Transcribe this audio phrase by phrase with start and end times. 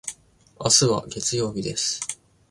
[0.57, 1.99] 今日は月曜日です。